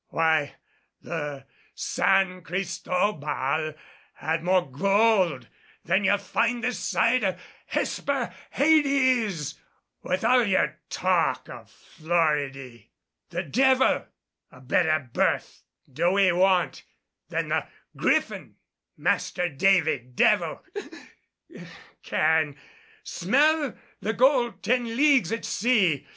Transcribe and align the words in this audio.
Why, 0.07 0.55
the 0.99 1.45
San 1.75 2.41
Cristobal 2.41 3.75
had 4.15 4.43
more 4.43 4.67
gold 4.67 5.47
than 5.85 6.05
ye'll 6.05 6.17
find 6.17 6.63
this 6.63 6.79
side 6.79 7.23
o' 7.23 7.37
Hesper 7.67 8.33
hades, 8.49 9.61
with 10.01 10.25
all 10.25 10.43
ye'r 10.43 10.79
talk 10.89 11.47
o' 11.49 11.65
Floridy. 11.65 12.89
The 13.29 13.43
devil 13.43 14.07
a 14.51 14.59
better 14.59 15.07
berth 15.13 15.61
do 15.93 16.13
we 16.13 16.31
want 16.31 16.81
than 17.29 17.49
the 17.49 17.67
Griffin. 17.95 18.55
Master 18.97 19.49
Davy 19.49 19.99
Devil 19.99 20.63
hic 21.47 21.67
can 22.01 22.55
smell 23.03 23.77
the 23.99 24.13
gold 24.13 24.63
ten 24.63 24.97
leagues 24.97 25.31
at 25.31 25.45
sea. 25.45 26.07